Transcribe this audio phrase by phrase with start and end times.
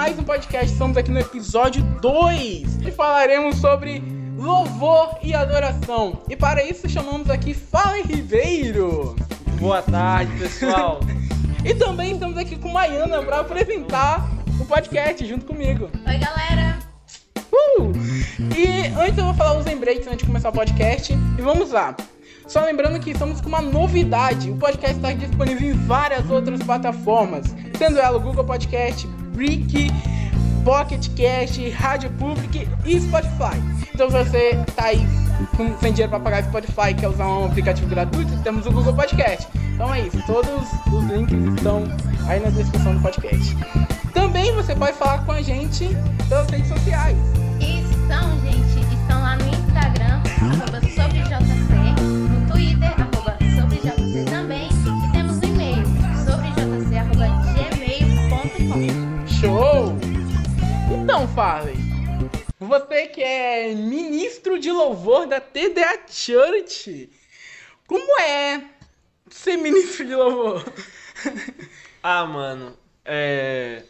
[0.00, 0.72] mais um podcast.
[0.72, 4.02] Estamos aqui no episódio 2 e falaremos sobre
[4.34, 6.22] louvor e adoração.
[6.26, 9.14] E para isso chamamos aqui Fala Ribeiro.
[9.58, 11.00] Boa tarde, pessoal.
[11.62, 14.26] e também estamos aqui com Maiana para apresentar
[14.58, 15.90] o podcast junto comigo.
[16.06, 16.78] Oi, galera.
[17.52, 17.92] Uh!
[18.56, 21.12] E antes eu vou falar os lembretes antes de começar o podcast.
[21.12, 21.94] E vamos lá.
[22.46, 24.50] Só lembrando que estamos com uma novidade.
[24.50, 29.06] O podcast está disponível em várias outras plataformas, sendo ela o Google Podcast,
[29.40, 29.90] Brick,
[30.66, 33.56] Pocket Cast, Rádio Public e Spotify.
[33.94, 35.00] Então se você tá aí
[35.56, 39.48] com, sem dinheiro para pagar Spotify, quer usar um aplicativo gratuito, temos o Google Podcast.
[39.72, 40.50] Então é isso, todos
[40.92, 41.84] os links estão
[42.28, 43.56] aí na descrição do podcast.
[44.12, 45.88] Também você pode falar com a gente
[46.28, 47.16] pelas redes sociais.
[47.58, 50.20] Estão, gente, estão lá no Instagram,
[61.20, 61.76] Então, Farley,
[62.58, 67.10] você que é ministro de louvor da TDA Church,
[67.86, 68.64] como é
[69.28, 70.64] ser ministro de louvor?
[72.02, 73.82] ah, mano, é.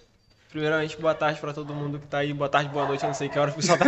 [0.49, 2.33] Primeiramente, boa tarde pra todo mundo que tá aí.
[2.35, 3.85] Boa tarde, boa noite, eu não sei que hora o pessoal tá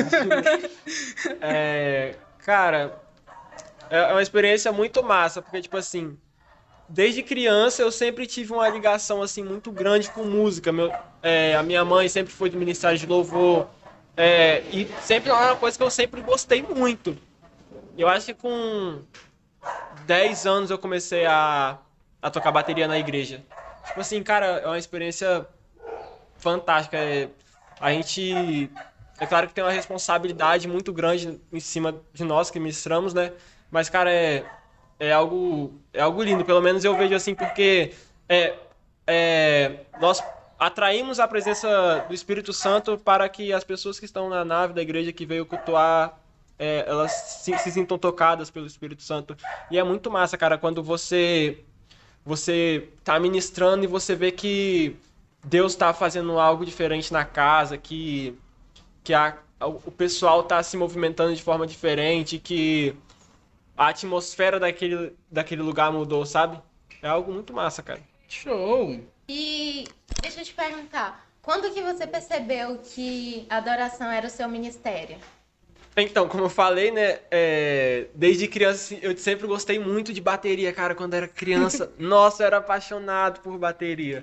[1.42, 2.14] é.
[2.44, 2.96] Cara,
[3.90, 6.16] é uma experiência muito massa, porque, tipo assim,
[6.92, 10.70] desde criança eu sempre tive uma ligação, assim, muito grande com música.
[10.70, 13.66] Meu, é, a minha mãe sempre foi do Ministério de Louvor.
[14.14, 17.16] É, e sempre é uma coisa que eu sempre gostei muito.
[17.96, 19.00] Eu acho que com
[20.06, 21.78] 10 anos eu comecei a,
[22.20, 23.42] a tocar bateria na igreja.
[23.86, 25.46] Tipo assim, cara, é uma experiência
[26.36, 26.98] fantástica.
[26.98, 27.30] É,
[27.80, 28.70] a gente.
[29.18, 33.32] É claro que tem uma responsabilidade muito grande em cima de nós que ministramos, né?
[33.70, 34.44] Mas, cara, é,
[35.02, 36.44] é, algo, é algo lindo.
[36.44, 37.92] Pelo menos eu vejo assim, porque
[38.28, 38.54] é,
[39.04, 40.22] é, nós
[40.56, 44.80] atraímos a presença do Espírito Santo para que as pessoas que estão na nave da
[44.80, 46.16] igreja que veio cultuar
[46.56, 49.36] é, elas se, se, sintam tocadas pelo Espírito Santo.
[49.72, 51.58] E é muito massa, cara, quando você
[52.24, 54.94] você tá ministrando e você vê que
[55.42, 58.38] Deus está fazendo algo diferente na casa, que,
[59.02, 62.94] que a, o pessoal está se movimentando de forma diferente, que
[63.82, 66.60] a atmosfera daquele, daquele lugar mudou, sabe?
[67.02, 68.00] É algo muito massa, cara.
[68.28, 69.00] Show!
[69.28, 69.86] E
[70.20, 75.16] deixa eu te perguntar, quando que você percebeu que a adoração era o seu ministério?
[75.96, 80.94] Então, como eu falei, né, é, desde criança eu sempre gostei muito de bateria, cara.
[80.94, 84.22] Quando era criança, nossa, eu era apaixonado por bateria.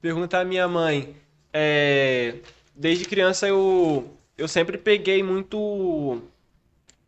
[0.00, 1.16] Pergunta à minha mãe.
[1.52, 2.36] É,
[2.74, 6.22] desde criança eu, eu sempre peguei muito.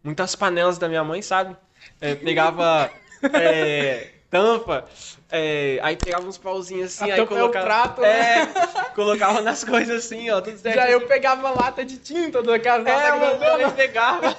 [0.03, 1.55] Muitas panelas da minha mãe, sabe?
[2.01, 2.91] É, pegava
[3.35, 4.85] é, tampa,
[5.31, 7.65] é, aí pegava uns pauzinhos assim, A aí é o colocava.
[7.67, 8.47] prato, é,
[8.95, 10.77] colocava nas coisas assim, ó, tudo certo.
[10.77, 13.63] Já eu pegava lata de tinta do casa É, mano, grandona.
[13.63, 14.37] eu pegava.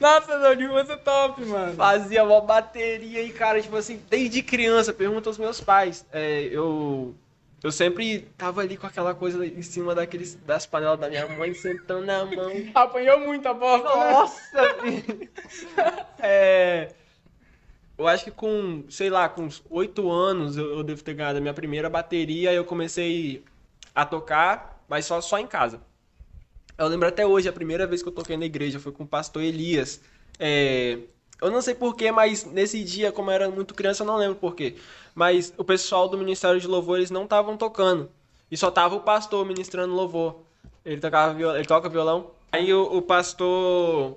[0.00, 1.74] Nossa, Doni, você é top, mano.
[1.74, 6.04] Fazia uma bateria e, cara, tipo assim, desde criança, pergunta aos meus pais.
[6.12, 7.14] É, eu.
[7.62, 11.52] Eu sempre tava ali com aquela coisa em cima daqueles, das panelas da minha mãe,
[11.52, 12.50] sentando na mão.
[12.74, 13.88] Apanhou muito a bosta.
[13.88, 14.12] né?
[14.12, 14.60] Nossa!
[16.20, 16.94] é,
[17.98, 21.36] eu acho que com, sei lá, com uns oito anos eu, eu devo ter ganhado
[21.36, 23.44] a minha primeira bateria eu comecei
[23.94, 25.82] a tocar, mas só, só em casa.
[26.78, 29.06] Eu lembro até hoje, a primeira vez que eu toquei na igreja foi com o
[29.06, 30.00] pastor Elias.
[30.38, 30.98] É,
[31.42, 34.36] eu não sei porquê, mas nesse dia, como eu era muito criança, eu não lembro
[34.36, 34.76] porquê.
[35.14, 38.10] Mas o pessoal do Ministério de Louvor, eles não estavam tocando.
[38.50, 40.36] E só tava o pastor ministrando louvor.
[40.84, 41.54] Ele, tocava viol...
[41.54, 42.30] ele toca violão.
[42.52, 44.16] Aí o, o pastor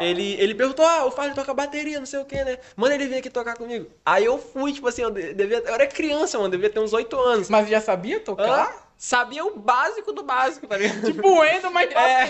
[0.00, 2.58] ele, ele perguntou, ah, o Fábio toca bateria, não sei o que, né?
[2.76, 3.86] Manda ele vir aqui tocar comigo.
[4.04, 7.18] Aí eu fui, tipo assim, eu, devia, eu era criança, mano, devia ter uns 8
[7.18, 7.48] anos.
[7.48, 8.68] Mas já sabia tocar?
[8.68, 8.90] Hã?
[8.96, 11.00] Sabia o básico do básico, tá ligado?
[11.10, 11.90] Tipo o Endo, mas...
[11.90, 12.26] É,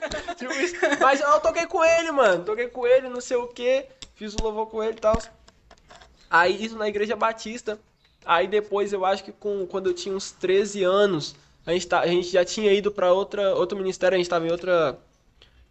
[0.34, 0.74] tipo isso.
[0.98, 2.42] Mas eu toquei com ele, mano.
[2.44, 3.84] Toquei com ele, não sei o que.
[4.14, 5.18] Fiz o louvor com ele e tal.
[6.30, 7.78] Aí isso na igreja batista.
[8.24, 11.36] Aí depois eu acho que com, quando eu tinha uns 13 anos,
[11.66, 14.46] a gente, tá, a gente já tinha ido pra outra, outro ministério, a gente tava
[14.46, 14.98] em outra.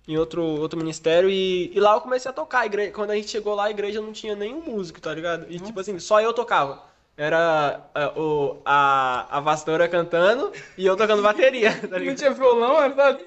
[0.06, 2.60] Em outro, outro ministério e, e lá eu comecei a tocar.
[2.60, 5.46] A igreja, quando a gente chegou lá, a igreja não tinha nenhum músico, tá ligado?
[5.50, 6.84] E tipo assim, só eu tocava.
[7.16, 12.82] Era a, o, a, a vassoura cantando e eu tocando bateria, tá Não tinha violão,
[12.82, 13.20] era.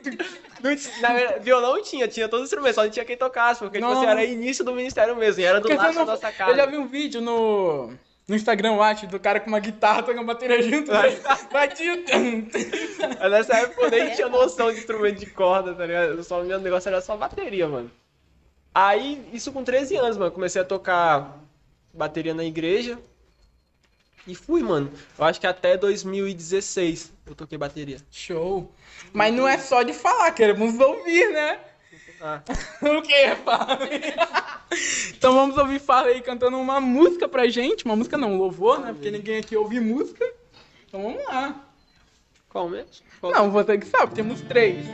[0.61, 4.07] Não violão tinha, tinha todos os instrumentos, só não tinha quem tocasse, porque tipo, assim,
[4.07, 6.51] era início do ministério mesmo, e era do Porque lado não- da nossa casa.
[6.51, 7.93] Eu já vi um vídeo no...
[8.29, 10.91] No Instagram, eu acho, do cara com uma guitarra tocando bateria junto.
[11.53, 12.03] Batia.
[13.21, 16.25] Mas nessa época eu nem tinha noção de instrumento de corda, tá ligado?
[16.25, 17.89] Só, meu negócio era só bateria, mano.
[18.75, 21.39] Aí, isso com 13 anos, mano, comecei a tocar
[21.95, 22.99] bateria na igreja.
[24.27, 24.91] E fui, mano.
[25.19, 27.99] Eu acho que até 2016 eu toquei bateria.
[28.11, 28.71] Show.
[29.13, 31.61] Mas não é só de falar, queremos ouvir, né?
[32.21, 32.41] Ah,
[32.83, 34.01] o que, Farley?
[35.17, 37.85] então vamos ouvir Farley cantando uma música pra gente.
[37.85, 38.93] Uma música não, um louvor, né?
[38.93, 40.25] Porque ninguém aqui ouve música.
[40.89, 41.55] Então vamos lá.
[42.49, 42.89] qual mesmo?
[43.21, 44.87] Qual- Não, você que sabe, temos três.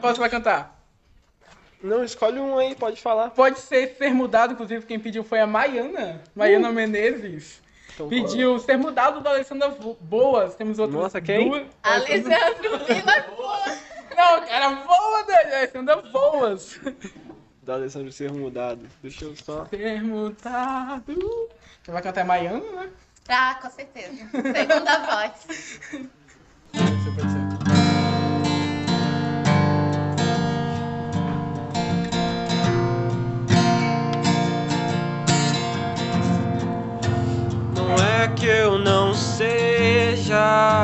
[0.00, 0.76] Qual você vai cantar?
[1.82, 3.30] Não, escolhe um aí, pode falar.
[3.30, 6.22] Pode ser Ser Mudado, inclusive quem pediu foi a Maiana.
[6.34, 7.60] Maiana Menezes.
[7.96, 10.54] Então, Pediu Ser Mudado da Alessandra Boas.
[10.54, 11.48] Temos outras Nossa, quem?
[11.48, 11.66] duas.
[11.82, 13.64] Alessandro Vila Boa.
[14.14, 16.78] Não, cara, boa da Alessandra Boas.
[17.62, 18.86] Da Alessandro ser mudado.
[19.02, 19.64] Deixa eu só.
[19.64, 21.48] Ser Mudado.
[21.82, 22.90] Você vai cantar Maiana, né?
[23.28, 24.28] Ah, com certeza.
[24.30, 25.32] Segunda voz.
[26.72, 27.45] Você pode ser.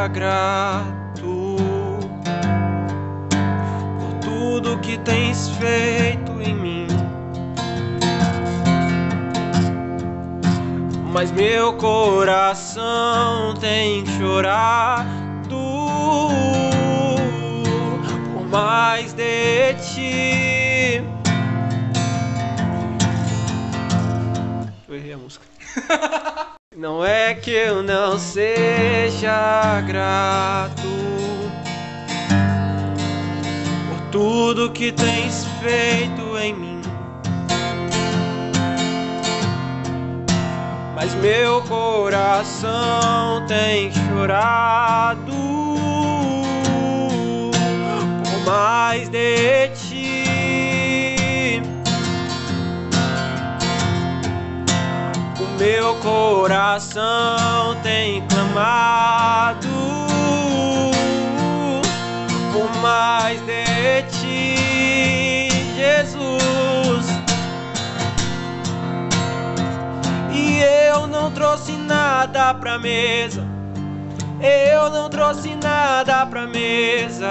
[0.08, 1.56] Grato
[3.98, 6.86] por tudo que tens feito em mim.
[11.12, 15.08] Mas meu coração tem chorado
[18.32, 21.04] por mais de ti.
[24.88, 25.44] Eu errei a música.
[26.82, 30.82] Não é que eu não seja grato
[33.88, 36.82] por tudo que tens feito em mim.
[40.96, 45.32] Mas meu coração tem chorado
[48.24, 50.21] por mais de ti.
[55.62, 59.68] Meu coração tem clamado
[62.52, 67.06] por mais de ti, Jesus.
[70.32, 73.46] E eu não trouxe nada pra mesa.
[74.40, 77.28] Eu não trouxe nada pra mesa.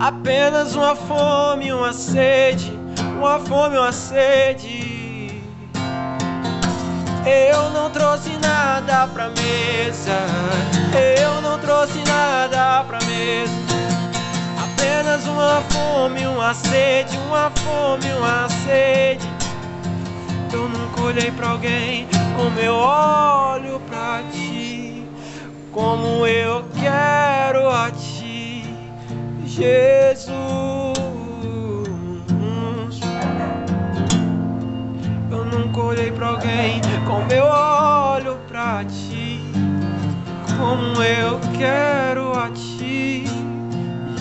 [0.00, 2.76] Apenas uma fome, uma sede.
[3.16, 4.83] Uma fome, uma sede.
[7.26, 10.18] Eu não trouxe nada pra mesa.
[11.18, 13.52] Eu não trouxe nada pra mesa.
[14.62, 19.26] Apenas uma fome, uma sede, uma fome, uma sede.
[20.52, 22.06] Eu nunca olhei pra alguém
[22.36, 25.06] como eu olho pra ti.
[25.72, 28.64] Como eu quero a ti,
[29.44, 30.83] Jesus.
[36.14, 39.40] Pra alguém como eu olho pra ti.
[40.56, 43.24] Como eu quero a ti,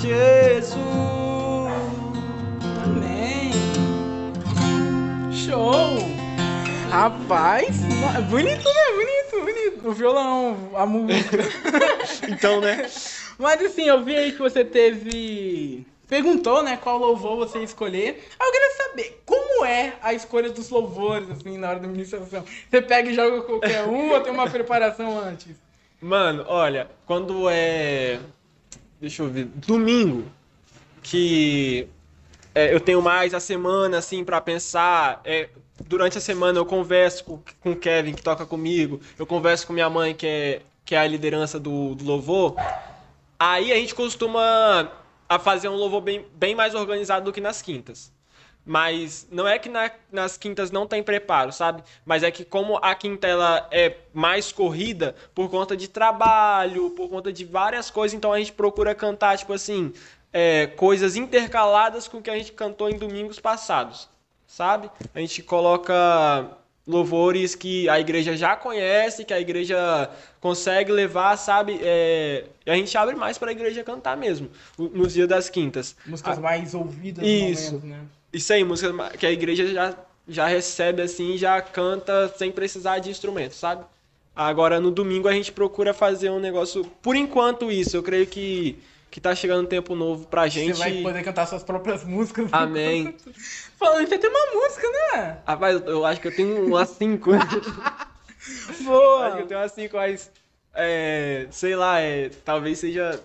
[0.02, 0.74] Jesus.
[2.84, 3.52] Amém.
[5.32, 6.00] Show.
[6.90, 7.78] Rapaz,
[8.30, 8.84] bonito, né?
[8.96, 9.90] Bonito, bonito.
[9.90, 11.38] O violão, a música.
[12.28, 12.90] Então, né?
[13.38, 15.86] Mas assim, eu vi aí que você teve.
[16.08, 18.28] Perguntou, né, qual louvor você ia escolher.
[18.40, 22.44] Aí eu queria saber como é a escolha dos louvores, assim, na hora da ministração.
[22.70, 25.56] Você pega e joga qualquer um ou tem uma preparação antes?
[26.02, 28.20] Mano, olha, quando é.
[29.00, 29.46] Deixa eu ver.
[29.46, 30.26] Domingo,
[31.02, 31.88] que
[32.54, 35.22] é, eu tenho mais a semana, assim, pra pensar.
[35.24, 35.50] é,
[35.88, 39.00] durante a semana eu converso com, com o Kevin, que toca comigo.
[39.18, 42.56] Eu converso com minha mãe, que é, que é a liderança do, do louvor.
[43.40, 44.92] Aí a gente costuma
[45.36, 48.12] a fazer um louvor bem, bem mais organizado do que nas quintas.
[48.66, 51.84] Mas não é que na- nas quintas não tem preparo, sabe?
[52.06, 57.10] Mas é que como a quinta ela é mais corrida por conta de trabalho, por
[57.10, 59.92] conta de várias coisas, então a gente procura cantar, tipo assim,
[60.32, 64.08] é, coisas intercaladas com o que a gente cantou em domingos passados,
[64.48, 64.90] sabe?
[65.14, 66.50] A gente coloca
[66.86, 70.10] louvores que a igreja já conhece, que a igreja
[70.42, 71.80] consegue levar, sabe?
[71.82, 75.96] É, e a gente abre mais para a igreja cantar mesmo, nos dias das quintas.
[76.06, 77.76] Músicas Ah, mais ouvidas Isso.
[77.76, 78.00] momento, né?
[78.34, 79.96] isso aí, música que a igreja já,
[80.28, 83.86] já recebe assim, já canta sem precisar de instrumento, sabe?
[84.36, 88.78] Agora no domingo a gente procura fazer um negócio, por enquanto isso, eu creio que
[89.14, 90.74] que tá chegando um tempo novo pra gente.
[90.76, 92.50] Você vai poder cantar suas próprias músicas.
[92.52, 93.16] Amém.
[93.78, 95.38] Falando, você tem uma música, né?
[95.46, 97.30] Rapaz, eu- eu acho que eu tenho umas cinco.
[97.38, 99.46] Eu acho que eu Boa!
[99.46, 100.30] tenho umas cinco, mas
[100.74, 103.22] é, sei lá, é, talvez seja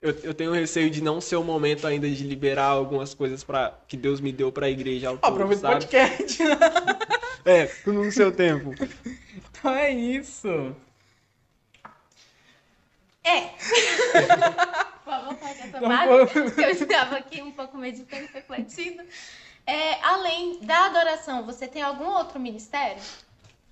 [0.00, 3.72] eu, eu tenho receio de não ser o momento ainda de liberar algumas coisas para
[3.88, 5.86] que Deus me deu pra igreja ao Ó, todo, aproveita o sabe?
[5.86, 6.58] podcast, né?
[7.46, 8.72] É, no seu tempo.
[9.50, 10.76] Então é isso.
[13.24, 13.50] É.
[15.16, 19.02] Favor, pode eu estava aqui um pouco meditando refletindo.
[19.66, 23.02] É, além da adoração, você tem algum outro ministério?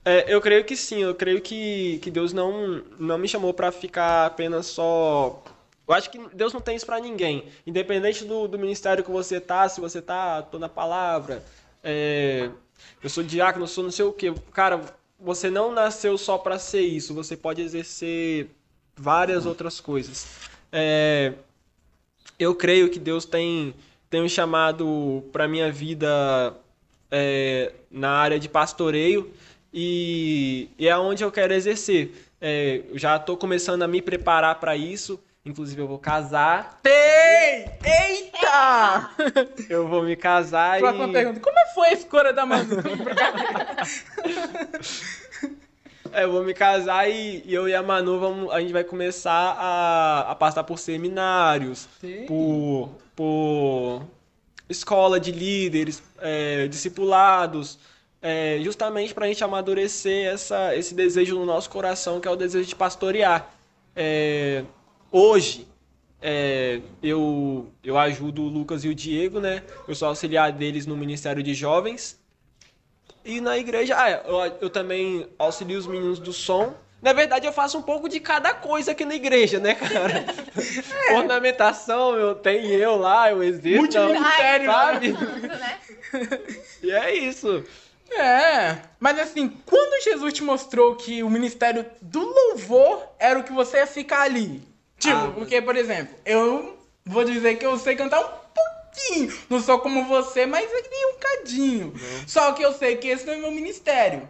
[0.05, 3.73] É, eu creio que sim, eu creio que, que Deus não, não me chamou pra
[3.73, 5.43] ficar apenas só.
[5.87, 7.49] Eu acho que Deus não tem isso pra ninguém.
[7.67, 11.43] Independente do, do ministério que você tá, se você tá, tô na palavra,
[11.83, 12.51] é,
[13.03, 14.35] eu sou diácono, eu sou não sei o quê.
[14.53, 14.81] Cara,
[15.19, 18.51] você não nasceu só pra ser isso, você pode exercer
[18.97, 20.27] várias outras coisas.
[20.77, 21.35] É,
[22.37, 23.73] eu creio que Deus tem,
[24.11, 26.53] tem um chamado pra minha vida
[27.09, 29.33] é, na área de pastoreio
[29.73, 32.13] e, e é onde eu quero exercer.
[32.41, 35.21] É, eu já estou começando a me preparar para isso.
[35.47, 36.81] Inclusive, eu vou casar.
[36.85, 37.67] Ei!
[37.85, 39.11] Eita!
[39.69, 41.13] Eu vou me casar Próxima e.
[41.13, 41.41] pergunta.
[41.41, 42.77] Como foi a escolha da Manu?
[46.15, 48.85] É, eu vou me casar e, e eu e a Manu vamos, a gente vai
[48.85, 52.25] começar a, a passar por seminários, Sim.
[52.27, 54.03] por, por
[54.69, 57.81] escola de líderes, é, discipulados,
[58.23, 62.37] é, justamente para a gente amadurecer essa, esse desejo no nosso coração, que é o
[62.37, 63.53] desejo de pastorear.
[63.97, 64.65] É,
[65.11, 65.67] hoje,
[66.23, 69.65] é, eu, eu ajudo o Lucas e o Diego, né?
[69.89, 72.23] Eu sou auxiliar deles no Ministério de Jovens.
[73.25, 76.75] E na igreja, ah, eu, eu também auxilio os meninos do som.
[77.01, 80.25] Na verdade, eu faço um pouco de cada coisa aqui na igreja, né, cara?
[81.17, 83.81] Ornamentação, eu tenho eu lá, eu exerço.
[83.81, 85.13] Multiministério, sabe?
[85.13, 85.79] Né?
[86.83, 87.65] E é isso.
[88.11, 93.53] É, mas assim, quando Jesus te mostrou que o ministério do louvor era o que
[93.53, 94.63] você ia ficar ali?
[94.99, 98.74] Tipo, Ah, porque, por exemplo, eu vou dizer que eu sei cantar um pouquinho.
[99.51, 101.95] Não sou como você, mas ali um cadinho.
[102.27, 104.29] Só que eu sei que esse não é meu ministério.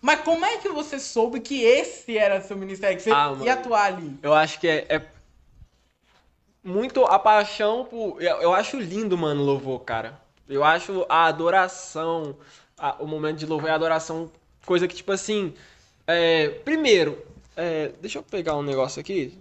[0.00, 2.96] Mas como é que você soube que esse era seu ministério?
[2.96, 3.50] Que você Ah, ia mano.
[3.50, 4.18] atuar ali?
[4.22, 5.02] Eu acho que é, é
[6.62, 8.20] muito a paixão por.
[8.22, 10.20] Eu, eu acho lindo, mano, louvor, cara.
[10.48, 12.36] Eu acho a adoração,
[12.78, 14.30] a- o momento de louvor e adoração,
[14.64, 15.54] coisa que, tipo assim.
[16.06, 17.20] é, primeiro,
[17.56, 19.36] é, deixa eu pegar um negócio aqui,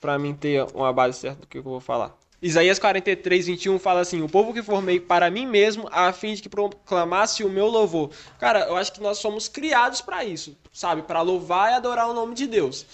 [0.00, 2.14] pra mim ter uma base certa do que eu vou falar.
[2.44, 6.42] Isaías 43, 21 fala assim: O povo que formei para mim mesmo, a fim de
[6.42, 8.10] que proclamasse o meu louvor.
[8.38, 11.00] Cara, eu acho que nós somos criados pra isso, sabe?
[11.00, 12.84] Pra louvar e adorar o nome de Deus.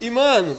[0.00, 0.56] E, mano,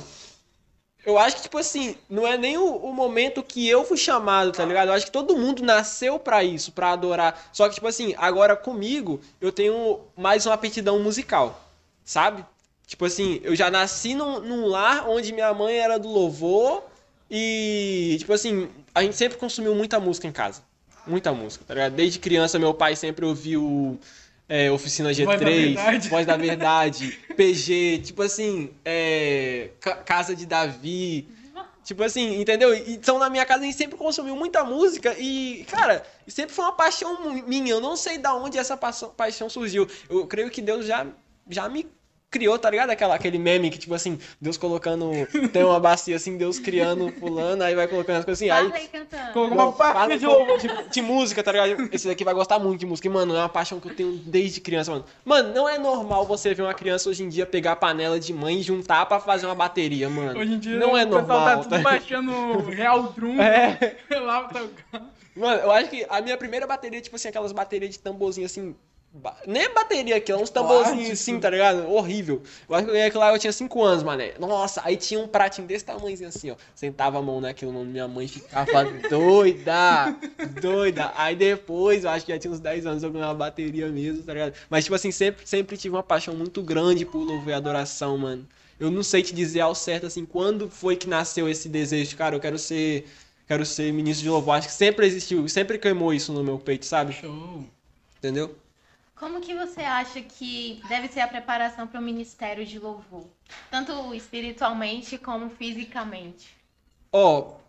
[1.06, 4.52] eu acho que, tipo assim, não é nem o, o momento que eu fui chamado,
[4.52, 4.90] tá ligado?
[4.90, 7.50] Eu acho que todo mundo nasceu pra isso, pra adorar.
[7.54, 11.64] Só que, tipo assim, agora comigo, eu tenho mais uma aptidão musical,
[12.04, 12.44] sabe?
[12.86, 16.84] Tipo assim, eu já nasci num, num lar onde minha mãe era do louvor
[17.30, 20.62] e, tipo assim, a gente sempre consumiu muita música em casa.
[21.08, 21.94] Muita música, tá ligado?
[21.94, 24.00] Desde criança, meu pai sempre ouviu
[24.50, 26.10] é, Oficina G3, Voz da Verdade.
[26.10, 31.28] Voz da Verdade, PG, tipo assim, é, Ca- Casa de Davi.
[31.84, 32.74] Tipo assim, entendeu?
[32.74, 36.72] Então na minha casa a gente sempre consumiu muita música e, cara, sempre foi uma
[36.72, 37.74] paixão minha.
[37.74, 39.88] Eu não sei da onde essa paixão, paixão surgiu.
[40.10, 41.06] Eu creio que Deus já,
[41.48, 41.86] já me
[42.36, 42.90] criou, tá ligado?
[42.90, 45.10] Aquela, aquele meme que, tipo assim, Deus colocando.
[45.54, 48.52] Tem uma bacia assim, Deus criando fulano, aí vai colocando as coisas assim.
[48.52, 49.32] Aí, Fala aí cantando.
[49.32, 51.90] Colocou uma parte de de, de música, tá ligado?
[51.94, 53.08] Esse daqui vai gostar muito de música.
[53.08, 55.06] E, mano, é uma paixão que eu tenho desde criança, mano.
[55.24, 58.34] Mano, não é normal você ver uma criança hoje em dia pegar a panela de
[58.34, 60.38] mãe e juntar pra fazer uma bateria, mano.
[60.38, 61.46] Hoje em dia não é o pessoal normal.
[61.46, 61.78] tá tudo tá?
[61.80, 63.42] baixando Real Drum.
[63.42, 63.96] É.
[64.20, 65.16] Lá tocando.
[65.36, 68.76] Mano, eu acho que a minha primeira bateria, tipo assim, aquelas baterias de tamborzinho assim.
[69.48, 71.90] Nem é bateria aqui, é uns tamborzinhos assim, tá ligado?
[71.90, 72.42] Horrível.
[72.68, 74.34] Eu acho que eu ganhei aquilo lá eu tinha 5 anos, mané.
[74.40, 76.56] Nossa, aí tinha um pratinho desse tamanhozinho assim, ó.
[76.76, 77.72] Sentava a mão naquilo.
[77.86, 80.16] Minha mãe ficava doida,
[80.62, 81.14] doida.
[81.16, 84.24] Aí depois, eu acho que já tinha uns 10 anos, eu ganhei uma bateria mesmo,
[84.24, 84.54] tá ligado?
[84.70, 88.46] Mas, tipo assim, sempre, sempre tive uma paixão muito grande por louvor e adoração, mano.
[88.78, 92.16] Eu não sei te dizer ao certo, assim, quando foi que nasceu esse desejo, de,
[92.16, 93.06] cara, eu quero ser.
[93.48, 94.56] Quero ser ministro de louvor.
[94.56, 97.14] Acho que sempre existiu, sempre queimou isso no meu peito, sabe?
[97.14, 97.64] Show.
[98.18, 98.56] Entendeu?
[99.16, 103.26] Como que você acha que deve ser a preparação para o ministério de louvor?
[103.72, 106.56] Tanto espiritualmente como fisicamente.
[107.12, 107.60] Ó, vou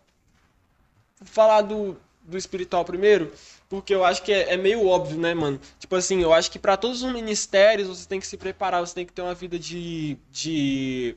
[1.25, 3.33] falar do, do espiritual primeiro,
[3.69, 5.59] porque eu acho que é, é meio óbvio, né, mano?
[5.79, 8.93] Tipo assim, eu acho que pra todos os ministérios você tem que se preparar, você
[8.95, 11.15] tem que ter uma vida de, de,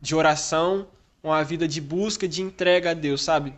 [0.00, 0.86] de oração,
[1.22, 3.54] uma vida de busca, de entrega a Deus, sabe?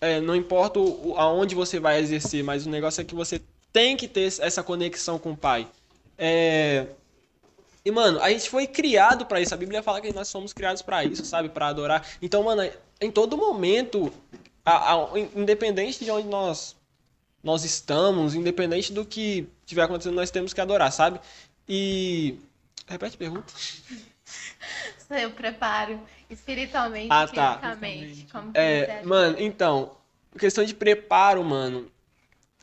[0.00, 3.40] É, não importa o- aonde você vai exercer, mas o negócio é que você
[3.72, 5.68] tem que ter essa conexão com o Pai.
[6.18, 6.86] É,
[7.84, 9.52] e, mano, a gente foi criado pra isso.
[9.54, 11.48] A Bíblia fala que nós somos criados pra isso, sabe?
[11.48, 12.06] Pra adorar.
[12.20, 12.62] Então, mano,
[13.00, 14.12] em todo momento,
[14.64, 16.76] a- a- independente de onde nós,
[17.42, 21.18] nós estamos, independente do que estiver acontecendo, nós temos que adorar, sabe?
[21.68, 22.38] E.
[22.86, 23.52] Repete a pergunta.
[25.08, 26.00] Seu preparo
[26.30, 27.50] Espiritualmente, Ah, tá.
[27.58, 28.26] fisicamente.
[28.32, 29.92] Como É, mano, então,
[30.38, 31.90] questão de preparo, mano.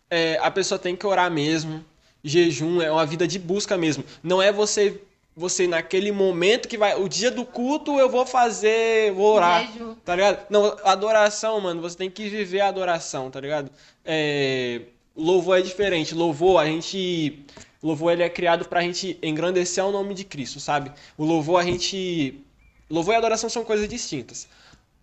[0.10, 1.84] É, a pessoa tem que orar mesmo.
[2.24, 4.04] Jejum é uma vida de busca mesmo.
[4.24, 5.02] Não é você
[5.40, 9.72] você naquele momento que vai, o dia do culto eu vou fazer, vou orar.
[9.72, 9.96] Jejum.
[10.04, 10.46] Tá ligado?
[10.50, 13.72] Não, adoração, mano, você tem que viver a adoração, tá ligado?
[14.04, 14.82] É,
[15.16, 16.14] louvor é diferente.
[16.14, 17.46] Louvor, a gente.
[17.82, 20.92] Louvor ele é criado pra gente engrandecer o nome de Cristo, sabe?
[21.18, 22.44] O louvor a gente.
[22.90, 24.48] Louvor e adoração são coisas distintas.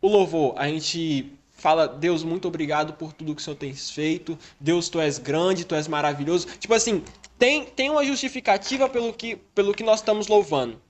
[0.02, 1.32] O louvor, a gente
[1.66, 4.38] fala, Deus, muito obrigado por tudo que o Senhor tem feito.
[4.60, 6.46] Deus, tu és grande, tu és maravilhoso.
[6.60, 7.02] Tipo assim,
[7.36, 10.80] tem, tem uma justificativa pelo que, pelo que nós estamos louvando.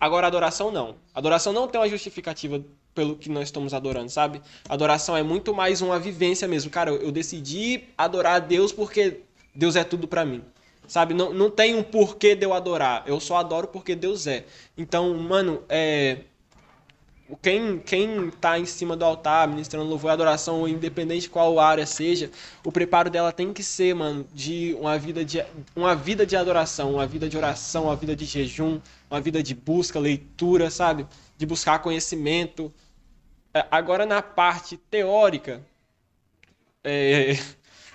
[0.00, 0.96] Agora, adoração não.
[1.14, 2.64] Adoração não tem uma justificativa
[2.94, 4.40] pelo que nós estamos adorando, sabe?
[4.66, 6.70] Adoração é muito mais uma vivência mesmo.
[6.70, 9.20] Cara, eu, eu decidi adorar a Deus porque
[9.54, 10.42] Deus é tudo pra mim.
[10.88, 11.12] Sabe?
[11.12, 13.02] Não, não tem um porquê de eu adorar.
[13.06, 14.46] Eu só adoro porque Deus é.
[14.74, 16.20] Então, mano, é.
[17.40, 21.86] Quem, quem tá em cima do altar, ministrando louvor e adoração, independente de qual área
[21.86, 22.30] seja,
[22.62, 25.42] o preparo dela tem que ser, mano, de uma vida de,
[25.74, 28.78] uma vida de adoração, uma vida de oração, uma vida de jejum,
[29.10, 31.06] uma vida de busca, leitura, sabe?
[31.38, 32.72] De buscar conhecimento.
[33.54, 35.62] É, Agora, na parte teórica,
[36.84, 37.38] é,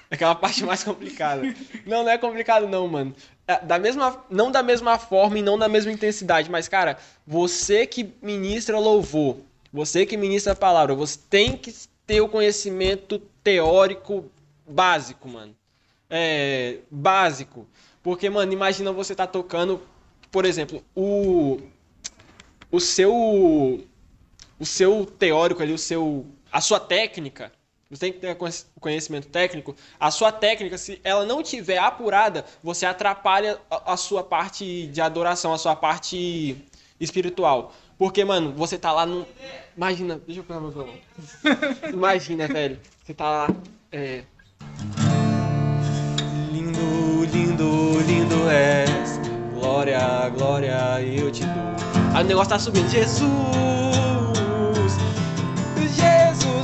[0.09, 1.43] aquela parte mais complicada.
[1.85, 3.15] Não, não é complicado não, mano.
[3.47, 7.85] É, Da mesma, não da mesma forma e não da mesma intensidade, mas, cara, você
[7.85, 9.37] que ministra louvor,
[9.71, 11.73] você que ministra a palavra, você tem que
[12.05, 14.31] ter o conhecimento teórico
[14.67, 15.55] básico, mano.
[16.09, 17.67] É, básico.
[18.01, 19.81] Porque, mano, imagina você tá tocando,
[20.31, 21.59] por exemplo, o
[22.71, 23.13] o seu
[24.59, 27.51] o seu teórico ali, o seu a sua técnica,
[27.89, 29.75] você tem que ter conhec- conhecimento técnico.
[29.99, 35.01] A sua técnica, se ela não tiver apurada, você atrapalha a, a sua parte de
[35.01, 36.55] adoração, a sua parte
[36.99, 37.73] espiritual.
[37.97, 39.25] Porque, mano, você tá lá no.
[39.75, 40.93] Imagina, deixa eu pegar meu violão.
[41.91, 42.79] Imagina, velho.
[43.03, 43.47] Você tá lá.
[43.91, 44.23] É.
[46.51, 49.19] Lindo, lindo, lindo és.
[49.53, 52.15] Glória, glória, eu te dou.
[52.15, 52.87] Aí o negócio tá subindo.
[52.89, 54.08] Jesus!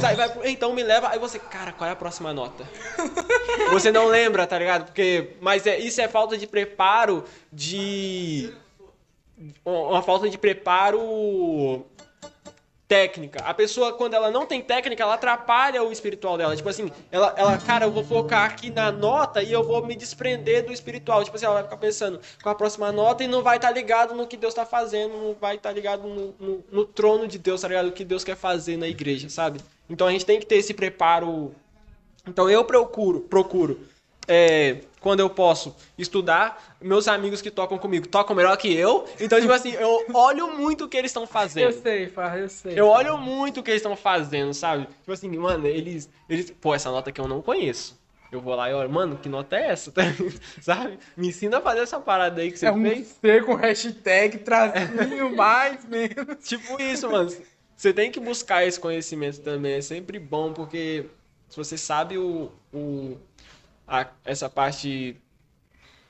[0.06, 0.32] Aí vai.
[0.46, 1.10] Então me leva.
[1.10, 2.68] Aí você, cara, qual é a próxima nota?
[3.72, 4.86] Você não lembra, tá ligado?
[4.86, 5.36] Porque.
[5.42, 8.54] Mas é, isso é falta de preparo de.
[9.66, 11.86] Uma falta de preparo
[12.88, 13.40] técnica.
[13.44, 16.56] A pessoa, quando ela não tem técnica, ela atrapalha o espiritual dela.
[16.56, 19.96] Tipo assim, ela, ela, cara, eu vou focar aqui na nota e eu vou me
[19.96, 21.24] desprender do espiritual.
[21.24, 24.14] Tipo assim, ela vai ficar pensando com a próxima nota e não vai estar ligado
[24.14, 27.62] no que Deus tá fazendo, não vai estar ligado no, no, no trono de Deus,
[27.62, 27.88] tá ligado?
[27.88, 29.60] O que Deus quer fazer na igreja, sabe?
[29.90, 31.54] Então a gente tem que ter esse preparo.
[32.28, 33.80] Então eu procuro, procuro.
[34.28, 39.06] é, quando eu posso estudar, meus amigos que tocam comigo tocam melhor que eu.
[39.20, 41.66] Então, tipo assim, eu olho muito o que eles estão fazendo.
[41.66, 42.80] Eu sei, Farra, eu sei.
[42.80, 44.88] Eu olho muito o que eles estão fazendo, sabe?
[44.88, 46.50] Tipo assim, mano, eles, eles.
[46.50, 48.04] Pô, essa nota aqui eu não conheço.
[48.32, 49.94] Eu vou lá e olho, mano, que nota é essa?
[50.60, 50.98] sabe?
[51.16, 53.16] Me ensina a fazer essa parada aí que você É um fez.
[53.22, 56.38] C com hashtag, tracinho, mais, menos.
[56.44, 57.32] Tipo isso, mano.
[57.76, 59.74] Você tem que buscar esse conhecimento também.
[59.74, 61.06] É sempre bom, porque
[61.50, 63.18] se você sabe o, o,
[63.88, 65.18] a- essa parte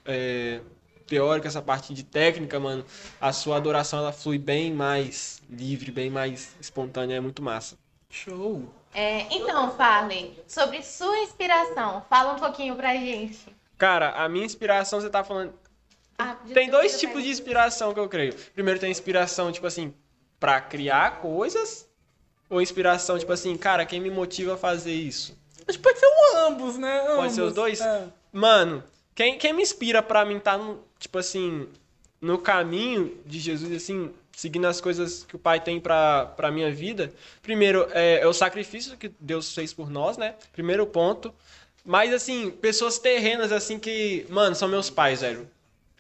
[0.06, 0.62] é,
[1.08, 2.86] teórica, essa parte de técnica, mano,
[3.20, 7.16] a sua adoração ela flui bem mais livre, bem mais espontânea.
[7.16, 7.78] É muito massa.
[8.10, 8.64] Show.
[8.94, 13.54] É, então, Farley, sobre sua inspiração, fala um pouquinho pra gente.
[13.78, 15.54] Cara, a minha inspiração, você tá falando.
[16.18, 18.34] Ah, Tem dois tipos de eu inspiração que eu creio.
[18.54, 19.94] Primeiro tem inspiração, tipo assim,
[20.40, 21.88] pra criar coisas.
[22.50, 25.36] Ou inspiração, tipo assim, cara, quem me motiva a fazer isso?
[25.68, 27.00] Acho que pode ser um ambos, né?
[27.16, 27.82] Pode ser os Ambos, dois?
[27.82, 28.08] é.
[28.32, 28.84] Mano,
[29.16, 31.68] quem, quem me inspira pra mim tá no, tipo assim,
[32.22, 36.72] no caminho de Jesus, assim, seguindo as coisas que o Pai tem pra, pra minha
[36.72, 37.12] vida?
[37.42, 40.36] Primeiro, é, é o sacrifício que Deus fez por nós, né?
[40.54, 41.34] Primeiro ponto.
[41.84, 45.48] Mas, assim, pessoas terrenas, assim, que, mano, são meus pais, velho.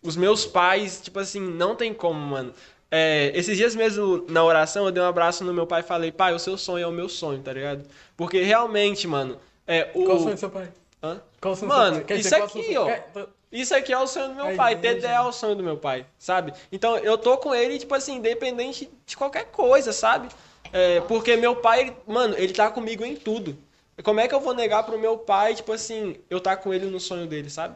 [0.03, 2.53] Os meus pais, tipo assim, não tem como, mano.
[2.97, 6.13] É, esses dias mesmo, na oração, eu dei um abraço no meu pai e falei,
[6.13, 7.83] pai, o seu sonho é o meu sonho, tá ligado?
[8.15, 10.05] Porque realmente, mano, é, o...
[10.05, 10.71] Qual o sonho do seu pai?
[11.03, 11.21] Hã?
[11.41, 12.17] Qual o sonho Mano, do seu pai?
[12.19, 12.87] Isso aqui, ó.
[12.89, 13.05] É,
[13.51, 14.75] Isso aqui é o sonho do meu Ai, pai.
[14.77, 16.53] TD é o sonho do meu pai, sabe?
[16.71, 20.29] Então eu tô com ele, tipo assim, independente de qualquer coisa, sabe?
[20.71, 23.57] É, porque meu pai, ele- mano, ele tá comigo em tudo.
[24.05, 26.85] Como é que eu vou negar pro meu pai, tipo assim, eu tá com ele
[26.85, 27.75] no sonho dele, sabe?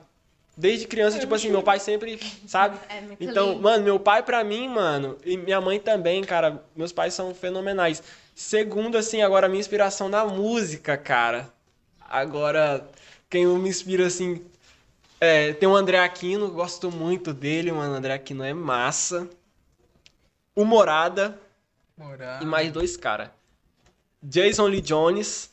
[0.59, 2.77] Desde criança, tipo assim, meu pai sempre, sabe?
[2.89, 3.61] É muito Então, lindo.
[3.61, 8.03] mano, meu pai pra mim, mano, e minha mãe também, cara, meus pais são fenomenais.
[8.35, 11.49] Segundo, assim, agora a minha inspiração na música, cara.
[12.09, 12.85] Agora,
[13.29, 14.41] quem me inspira, assim,
[15.21, 19.29] é, tem o André Aquino, gosto muito dele, mano, o André Aquino é massa.
[20.53, 21.39] O Morada,
[21.97, 22.43] Morar.
[22.43, 23.29] e mais dois caras.
[24.21, 25.48] Jason Lee Jones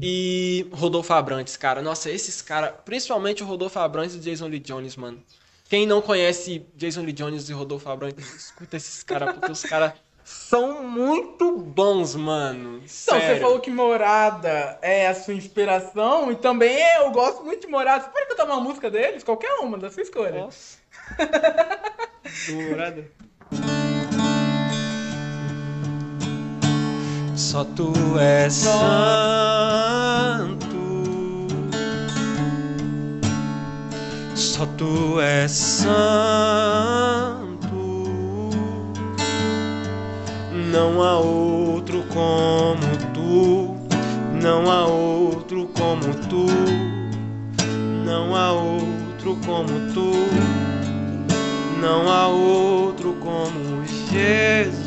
[0.00, 1.80] e Rodolfo Abrantes, cara.
[1.82, 5.22] Nossa, esses caras, principalmente o Rodolfo Abrantes e o Jason Lee Jones, mano.
[5.68, 9.94] Quem não conhece Jason Lee Jones e Rodolfo Abrantes, escuta esses caras, porque os caras
[10.24, 12.76] são muito bons, mano.
[12.76, 13.36] Então, Sério.
[13.36, 18.04] você falou que Morada é a sua inspiração e também eu gosto muito de Morada.
[18.04, 19.22] Você pode cantar uma música deles?
[19.22, 20.40] Qualquer uma, da sua escolha.
[20.40, 20.78] Nossa.
[22.48, 23.10] Dourada.
[27.36, 28.76] Só tu és santo.
[34.36, 35.94] Só tu és santo.
[40.70, 43.74] Não há outro como tu.
[44.40, 46.46] Não há outro como tu.
[48.04, 50.12] Não há outro como tu.
[51.80, 54.83] Não há outro como Jesus.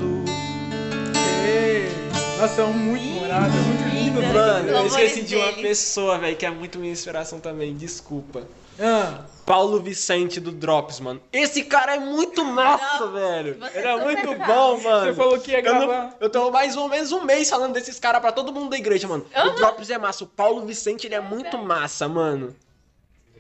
[2.38, 4.22] Nossa, é muito Morada, é muito lindo.
[4.22, 7.76] Mano, eu esqueci de uma pessoa, velho, que é muito minha inspiração também.
[7.76, 8.44] Desculpa.
[8.80, 11.20] Ah, Paulo Vicente do Drops, mano.
[11.34, 13.58] Esse cara é muito massa, Drops, velho.
[13.74, 15.06] Ele é super muito bom, mano.
[15.06, 16.16] você falou que ia Eu, não- gravar.
[16.20, 19.08] eu tô mais ou menos um mês falando desses caras pra todo mundo da igreja,
[19.08, 19.26] mano.
[19.34, 19.56] O Aham.
[19.56, 20.24] Drops é massa.
[20.24, 22.56] O Paulo Vicente, ele é muito massa, mano.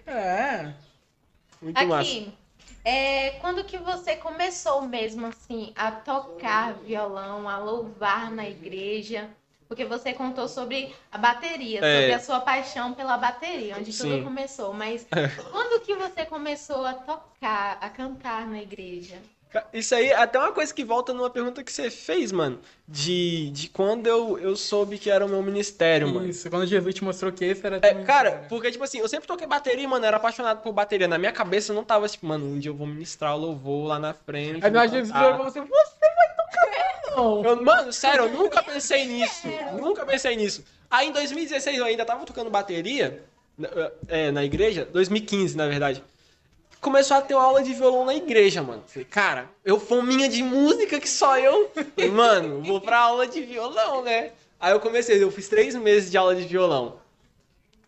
[0.08, 0.72] É.
[1.62, 2.24] Muito massa.
[2.90, 9.30] É, quando que você começou mesmo assim a tocar violão, a louvar na igreja?
[9.68, 12.00] Porque você contou sobre a bateria, É.
[12.00, 14.12] sobre a sua paixão pela bateria, onde Sim.
[14.12, 14.74] tudo começou.
[14.74, 15.06] Mas
[15.52, 19.18] quando que você começou a tocar, a cantar na igreja?
[19.74, 22.60] Isso aí até uma coisa que volta numa pergunta que você fez, mano.
[22.88, 26.28] De, de quando eu, eu soube que era o meu ministério, mano.
[26.28, 28.50] Isso, quando Jesus te mostrou que esse era É, cara, ministério.
[28.50, 31.08] porque, tipo assim, eu sempre toquei bateria, mano, era apaixonado por bateria.
[31.08, 33.88] Na minha cabeça eu não tava, tipo, mano, um dia eu vou ministrar o louvor
[33.88, 34.64] lá na frente.
[34.66, 35.66] Aí nós Jesus pra você, você
[36.00, 37.44] vai tocar violão.
[37.46, 39.48] Eu- mano, sério, eu nunca pensei nisso.
[39.80, 40.64] Nunca pensei nisso.
[40.90, 43.24] Aí em 2016 eu ainda tava tocando bateria,
[44.08, 46.04] é, na igreja, 2015, na verdade.
[46.80, 48.84] Começou a ter uma aula de violão na igreja, mano.
[48.88, 51.72] Falei, cara, eu fominha de música que só eu.
[51.96, 54.32] Falei, mano, vou pra aula de violão, né?
[54.60, 56.96] Aí eu comecei, eu fiz três meses de aula de violão.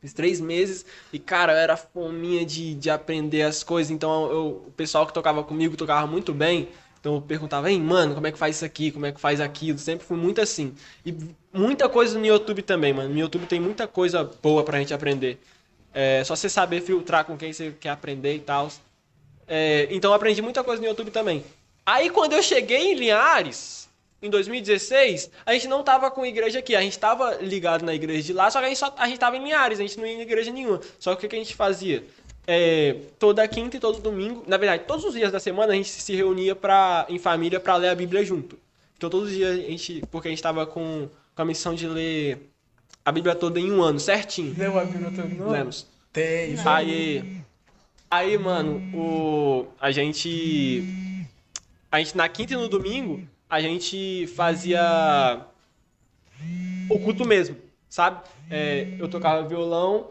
[0.01, 3.91] Fiz três meses e, cara, eu era fominha de, de aprender as coisas.
[3.91, 6.69] Então, eu- o pessoal que tocava comigo tocava muito bem.
[6.99, 8.91] Então, eu perguntava, hein, mano, como é que faz isso aqui?
[8.91, 9.77] Como é que faz aquilo?
[9.77, 10.73] Sempre fui muito assim.
[11.05, 11.13] E
[11.53, 13.09] muita coisa no YouTube também, mano.
[13.09, 15.39] No YouTube tem muita coisa boa pra gente aprender.
[15.93, 18.71] É só você saber filtrar com quem você quer aprender e tal.
[19.47, 21.43] É, então, eu aprendi muita coisa no YouTube também.
[21.85, 23.89] Aí, quando eu cheguei em Linhares,
[24.21, 26.75] em 2016, a gente não tava com igreja aqui.
[26.75, 29.19] A gente tava ligado na igreja de lá, só que a gente, só, a gente
[29.19, 30.79] tava em Linhares, a gente não ia em igreja nenhuma.
[30.99, 32.03] Só que o que, a gente fazia?
[32.45, 35.89] É, toda quinta e todo domingo, na verdade, todos os dias da semana a gente
[35.89, 38.57] se reunia pra, em família para ler a Bíblia junto.
[38.97, 41.87] Então, todos os dias a gente, porque a gente tava com, com a missão de
[41.87, 42.49] ler
[43.03, 44.53] a Bíblia toda em um ano, certinho.
[44.53, 45.87] Deu uma minuto no Lemos.
[46.11, 46.53] Tem.
[46.53, 47.41] isso Aí,
[48.09, 50.83] aí, mano, o a gente
[51.91, 55.45] a gente na quinta e no domingo a gente fazia
[56.89, 57.57] o culto mesmo,
[57.87, 58.21] sabe?
[58.49, 60.07] É, eu tocava violão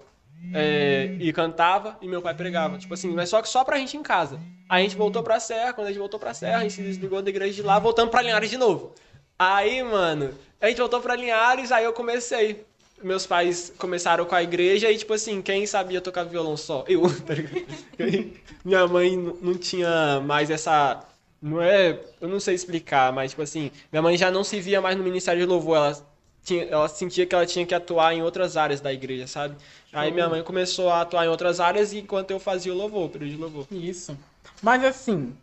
[0.54, 3.96] é, e cantava e meu pai pregava, tipo assim, mas só que só pra gente
[3.96, 4.40] em casa.
[4.68, 6.82] Aí a gente voltou pra Serra, quando a gente voltou pra Serra, a gente se
[6.82, 8.92] desligou da igreja de lá, voltamos pra Linhares de novo.
[9.38, 12.64] Aí, mano, a gente voltou pra Linhares, aí eu comecei.
[13.02, 16.84] Meus pais começaram com a igreja e, tipo assim, quem sabia tocar violão só?
[16.88, 18.32] Eu, tá ligado?
[18.64, 21.04] Minha mãe não tinha mais essa.
[21.40, 22.00] Não é.
[22.20, 25.04] Eu não sei explicar, mas, tipo assim, minha mãe já não se via mais no
[25.04, 25.76] Ministério de Louvor.
[25.76, 26.06] Ela,
[26.44, 29.56] tinha, ela sentia que ela tinha que atuar em outras áreas da igreja, sabe?
[29.92, 33.08] Aí minha mãe começou a atuar em outras áreas enquanto eu fazia o louvor, o
[33.08, 33.66] período de louvor.
[33.70, 34.16] Isso.
[34.62, 35.34] Mas assim,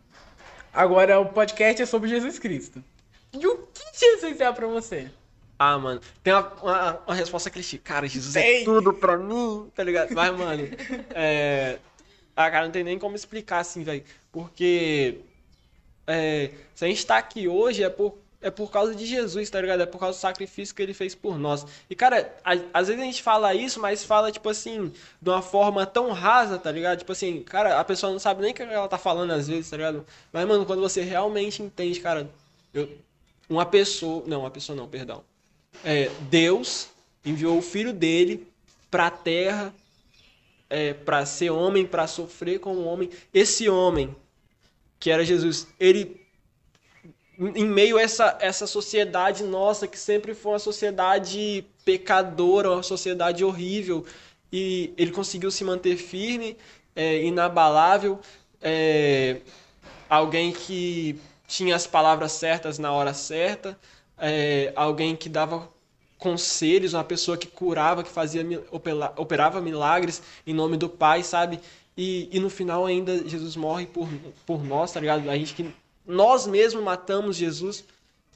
[0.72, 2.82] agora o podcast é sobre Jesus Cristo.
[3.32, 5.10] E o que Jesus é pra você?
[5.58, 7.78] Ah, mano, tem uma, uma, uma resposta clichê.
[7.78, 10.12] Cara, Jesus é tudo pra mim, tá ligado?
[10.14, 10.68] Mas, mano,
[11.14, 11.78] é.
[12.36, 14.04] Ah, cara, não tem nem como explicar assim, velho.
[14.30, 15.20] Porque.
[16.06, 19.60] É, se a gente tá aqui hoje é por, é por causa de Jesus, tá
[19.60, 19.82] ligado?
[19.82, 21.66] É por causa do sacrifício que ele fez por nós.
[21.90, 25.42] E, cara, a- às vezes a gente fala isso, mas fala, tipo assim, de uma
[25.42, 26.98] forma tão rasa, tá ligado?
[26.98, 29.70] Tipo assim, cara, a pessoa não sabe nem o que ela tá falando às vezes,
[29.70, 30.06] tá ligado?
[30.32, 32.28] Mas, mano, quando você realmente entende, cara,
[32.74, 32.88] eu,
[33.48, 34.22] uma pessoa.
[34.26, 35.24] Não, uma pessoa não, perdão.
[35.84, 36.88] É, Deus
[37.24, 38.46] enviou o filho dele
[38.90, 39.74] pra terra
[40.68, 43.10] é, para ser homem, para sofrer como homem.
[43.32, 44.14] Esse homem,
[44.98, 46.26] que era Jesus, ele
[47.38, 53.44] em meio a essa, essa sociedade nossa, que sempre foi uma sociedade pecadora, uma sociedade
[53.44, 54.06] horrível,
[54.50, 56.56] e ele conseguiu se manter firme,
[56.94, 58.18] é, inabalável,
[58.62, 59.40] é,
[60.08, 63.78] alguém que tinha as palavras certas na hora certa,
[64.18, 65.68] é, alguém que dava
[66.18, 68.42] conselhos, uma pessoa que curava, que fazia
[69.16, 71.60] operava milagres em nome do Pai, sabe?
[71.96, 74.08] E, e no final ainda Jesus morre por,
[74.44, 75.28] por nós, tá ligado?
[75.30, 75.70] A gente que
[76.06, 77.84] nós mesmos matamos Jesus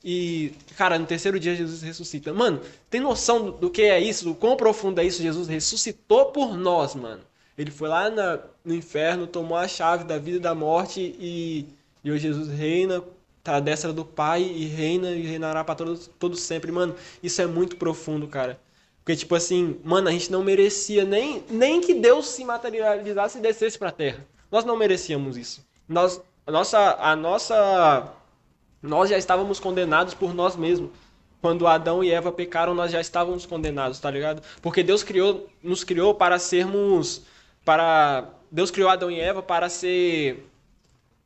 [0.03, 2.33] e, cara, no terceiro dia Jesus ressuscita.
[2.33, 4.25] Mano, tem noção do, do que é isso?
[4.25, 5.23] Do quão profundo é isso?
[5.23, 7.21] Jesus ressuscitou por nós, mano.
[7.57, 11.67] Ele foi lá na- no inferno, tomou a chave da vida e da morte e,
[12.03, 13.03] e hoje Jesus reina,
[13.43, 16.71] tá à destra do Pai e reina e reinará para todos, todos sempre.
[16.71, 18.61] Mano, isso é muito profundo, cara.
[18.99, 23.41] Porque, tipo assim, mano, a gente não merecia nem, nem que Deus se materializasse e
[23.41, 24.27] descesse pra terra.
[24.51, 25.67] Nós não merecíamos isso.
[25.89, 28.13] Nós, a nossa, a nossa,
[28.83, 30.91] nós já estávamos condenados por nós mesmos.
[31.41, 34.43] Quando Adão e Eva pecaram, nós já estávamos condenados, tá ligado?
[34.61, 37.23] Porque Deus criou, nos criou para sermos,
[37.65, 40.47] para Deus criou Adão e Eva para ser,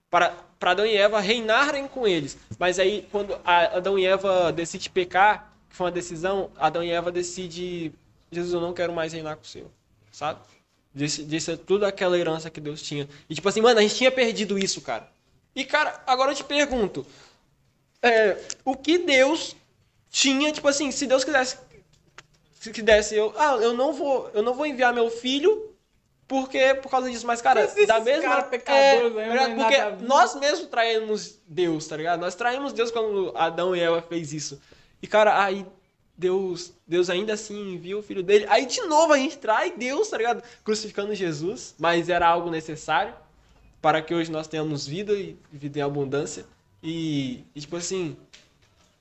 [0.09, 2.37] para, para Adão e Eva reinarem com eles.
[2.59, 7.11] Mas aí, quando Adão e Eva decidem pecar, que foi uma decisão, Adão e Eva
[7.11, 7.93] decidem,
[8.31, 9.71] Jesus, eu não quero mais reinar com o Senhor,
[10.13, 10.41] sabe?
[10.95, 13.09] Disse, disse tudo aquela herança que Deus tinha.
[13.29, 15.09] E tipo assim, mano, a gente tinha perdido isso, cara.
[15.55, 17.07] E, cara, agora eu te pergunto,
[18.03, 19.57] é, o que Deus
[20.11, 21.59] tinha, tipo assim, se Deus quisesse,
[22.61, 25.74] se quisesse eu, ah, eu não vou, eu não vou enviar meu filho
[26.27, 29.55] porque por causa disso, mas cara, Mas da mesma cara pecadores é, aí, não é
[29.55, 32.21] porque nada nós mesmos traímos Deus, tá ligado?
[32.21, 34.61] Nós traímos Deus quando Adão e Eva fez isso.
[35.03, 35.67] E cara, aí
[36.17, 38.47] Deus, Deus ainda assim envia o filho dele.
[38.49, 40.43] Aí de novo a gente trai Deus, tá ligado?
[40.65, 43.15] Crucificando Jesus, mas era algo necessário
[43.85, 46.47] para que hoje nós tenhamos vida e vida em abundância.
[46.83, 48.17] E, e, tipo assim,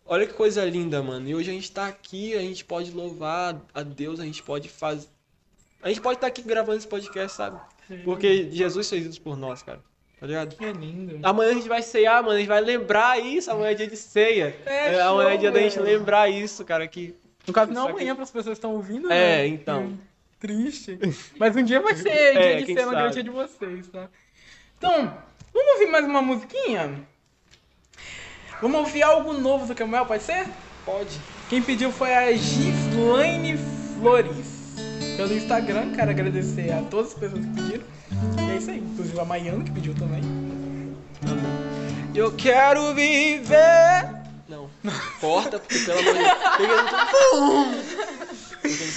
[0.05, 1.27] olha que coisa linda, mano.
[1.27, 4.67] E hoje a gente tá aqui, a gente pode louvar a Deus, a gente pode
[4.67, 5.07] fazer.
[5.83, 7.59] A gente pode estar aqui gravando esse podcast, sabe?
[8.05, 9.79] Porque Jesus fez isso por nós, cara.
[10.19, 10.55] Tá ligado?
[10.55, 11.19] Que lindo.
[11.21, 12.35] Amanhã a gente vai ceiar, mano.
[12.35, 13.51] A gente vai lembrar isso.
[13.51, 14.55] Amanhã é dia de ceia.
[14.65, 16.87] É, É, amanhã é dia da gente lembrar isso, cara.
[16.87, 17.13] Que
[17.45, 19.47] No caso, não Só que- amanhã para as pessoas que estão ouvindo, É, né?
[19.47, 19.97] então.
[20.39, 20.97] Que Triste.
[21.37, 24.09] Mas um dia vai ser É, dia de ser na garantia de vocês, tá?
[24.77, 25.17] Então,
[25.53, 27.05] vamos ouvir mais uma musiquinha?
[28.61, 30.45] Vamos ouvir algo novo do Camuel, pode ser?
[30.85, 31.19] pode.
[31.49, 33.57] Quem pediu foi a Gislaine
[33.99, 34.52] Flores.
[35.15, 37.83] Pelo Instagram, quero agradecer a todas as pessoas que pediram.
[38.39, 40.21] E é isso aí, inclusive a Maiana que pediu também.
[42.15, 44.09] Eu quero viver.
[44.47, 44.69] Não.
[45.19, 46.29] Corta, porque pelo amor de Deus.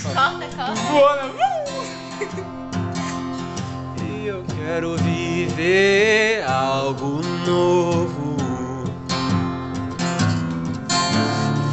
[0.02, 0.82] Corta, corta.
[0.90, 1.30] Boa, né?
[4.02, 8.36] E eu quero viver algo novo.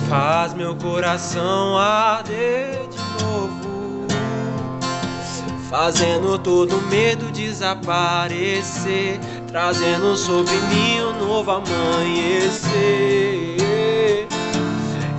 [0.09, 2.82] Faz meu coração arder.
[5.73, 9.19] Fazendo todo medo desaparecer.
[9.47, 12.67] Trazendo sobre mim um novo amanhecer.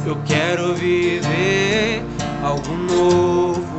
[0.06, 2.04] Eu quero viver
[2.40, 3.73] algo novo.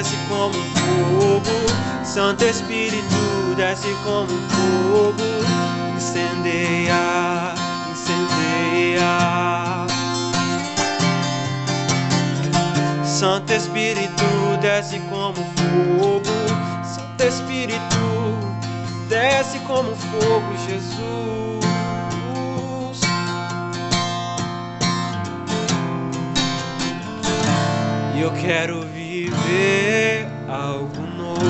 [0.00, 5.14] Desce como fogo, Santo Espírito desce como fogo,
[5.94, 7.54] incendeia,
[7.90, 9.12] incendeia.
[13.04, 14.24] Santo Espírito
[14.62, 16.22] desce como fogo,
[16.82, 17.78] Santo Espírito
[19.10, 21.00] desce como fogo, Jesus.
[28.16, 28.89] E eu quero
[29.50, 31.40] viver algo novo.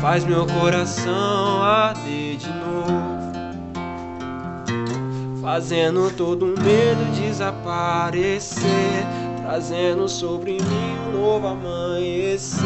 [0.00, 3.24] Faz meu coração arder de novo
[5.40, 8.64] fazendo todo medo desaparecer,
[9.42, 12.64] trazendo sobre mim um novo amanhecer.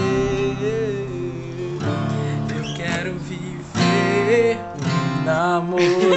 [2.55, 4.59] Eu quero viver
[5.21, 6.15] um namoro.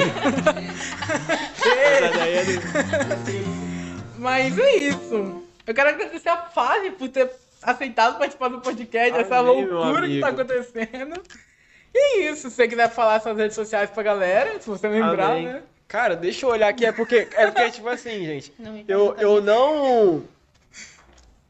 [1.66, 3.71] Essa daí é do-
[4.22, 5.44] Mas é isso.
[5.66, 7.30] Eu quero agradecer a Fábio por ter
[7.62, 11.22] aceitado participar do podcast, essa Amém, meu loucura que tá acontecendo.
[11.94, 15.32] E é isso, se você quiser falar suas redes sociais pra galera, se você lembrar,
[15.32, 15.46] Amém.
[15.48, 15.62] né?
[15.88, 19.42] Cara, deixa eu olhar aqui, é porque, é porque tipo assim, gente, Não eu, eu
[19.42, 20.24] não...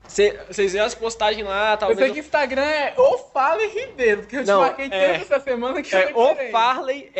[0.07, 1.99] Cê- Vocês veem as postagens lá, Eu talvez...
[1.99, 5.21] sei que o Instagram é o Fale Ribeiro, porque eu te Não, marquei é- tanto
[5.33, 6.51] essa semana que É eu o lembrei.
[6.51, 7.11] Farley,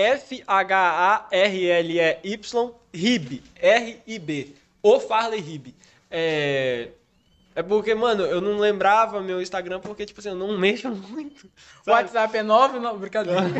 [1.41, 4.55] F-H-A-R-L-E-Y, Rib, R-I-B.
[4.83, 5.75] O Farley Rib.
[6.09, 6.89] É...
[7.53, 11.47] É porque, mano, eu não lembrava meu Instagram porque, tipo assim, eu não mexo muito.
[11.47, 11.49] O
[11.83, 12.03] sabe?
[12.03, 13.41] WhatsApp é 9, não, brincadeira.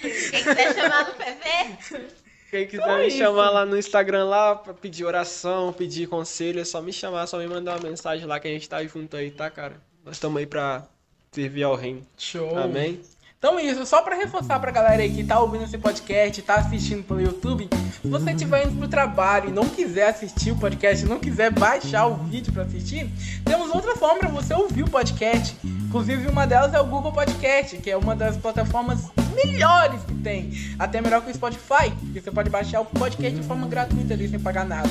[0.00, 2.06] Quem quiser chamar no PV,
[2.50, 3.18] Quem quiser me isso.
[3.18, 7.38] chamar lá no Instagram lá pra pedir oração, pedir conselho, é só me chamar, só
[7.38, 9.80] me mandar uma mensagem lá que a gente tá junto aí, tá, cara?
[10.04, 10.84] Nós estamos aí pra
[11.30, 12.02] servir ao reino.
[12.18, 12.58] Show.
[12.58, 13.00] Amém?
[13.42, 17.02] Então isso, só pra reforçar pra galera aí que tá ouvindo esse podcast, tá assistindo
[17.02, 17.70] pelo YouTube,
[18.02, 22.06] se você estiver indo pro trabalho e não quiser assistir o podcast, não quiser baixar
[22.06, 23.10] o vídeo pra assistir,
[23.42, 25.56] temos outra forma pra você ouvir o podcast.
[25.64, 30.52] Inclusive uma delas é o Google Podcast, que é uma das plataformas melhores que tem,
[30.78, 34.28] até melhor que o Spotify, que você pode baixar o podcast de forma gratuita ali
[34.28, 34.90] sem pagar nada.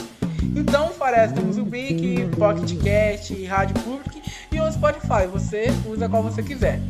[0.55, 5.27] Então, Fares, temos o Bic, Pocket Cast, Rádio Public e o Spotify.
[5.31, 6.81] Você usa qual você quiser.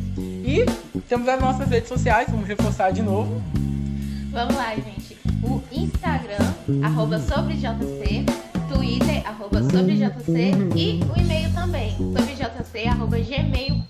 [0.44, 0.64] E
[1.08, 3.42] temos as nossas redes sociais, vamos reforçar de novo.
[4.30, 5.16] vamos lá, gente.
[5.42, 8.26] O Instagram, arroba sobrejc,
[8.72, 10.14] Twitter, arroba sobrejc
[10.76, 13.89] e o e-mail também, sobrejc, arroba gmail.com.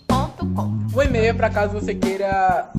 [0.94, 2.70] O e-mail é para caso você queira,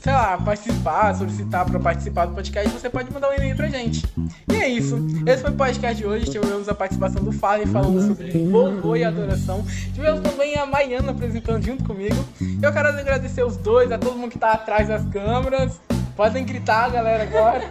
[0.00, 4.06] sei lá, participar, solicitar para participar do podcast, você pode mandar um e-mail pra gente.
[4.48, 4.96] E é isso.
[5.26, 6.30] Esse foi o podcast de hoje.
[6.30, 9.64] Tivemos a participação do Farley falando sobre louvor e adoração.
[9.92, 12.16] Tivemos também a Maiana apresentando junto comigo.
[12.62, 15.80] Eu quero agradecer os dois, a todo mundo que tá atrás das câmeras.
[16.16, 17.62] Podem gritar, galera, agora.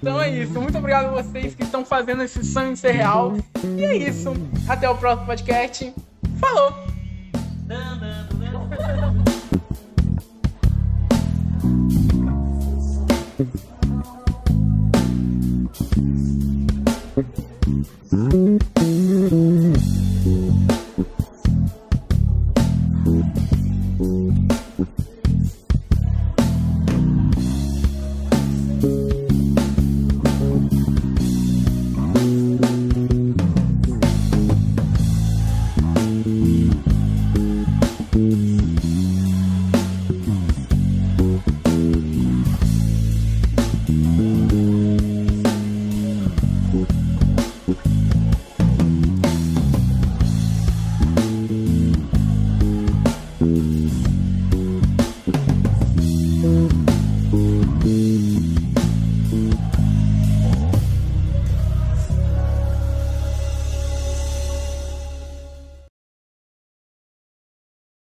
[0.00, 0.58] então é isso.
[0.58, 3.36] Muito obrigado a vocês que estão fazendo esse sonho ser real.
[3.76, 4.32] E é isso.
[4.66, 5.92] Até o próximo podcast.
[6.40, 6.95] Falou!